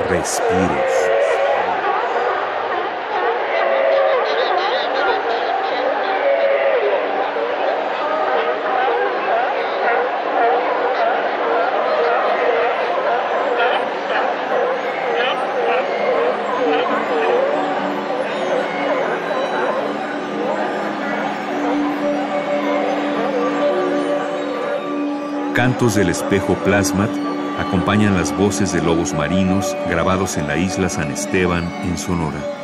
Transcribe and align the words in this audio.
Respiros. 0.00 1.04
Cantos 25.54 25.94
del 25.94 26.08
espejo 26.10 26.54
plasmat 26.64 27.33
acompañan 27.58 28.14
las 28.14 28.36
voces 28.36 28.72
de 28.72 28.82
lobos 28.82 29.12
marinos 29.14 29.76
grabados 29.88 30.36
en 30.36 30.48
la 30.48 30.56
isla 30.56 30.88
San 30.88 31.10
Esteban, 31.10 31.64
en 31.84 31.96
Sonora. 31.96 32.63